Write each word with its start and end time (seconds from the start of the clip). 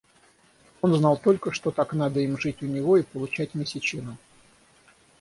Он 0.81 0.95
знал 0.95 1.15
только, 1.15 1.51
что 1.51 1.69
так 1.69 1.93
надо 1.93 2.21
им 2.21 2.35
жить 2.39 2.63
у 2.63 2.65
него 2.65 2.97
и 2.97 3.03
получать 3.03 3.53
месячину. 3.53 4.17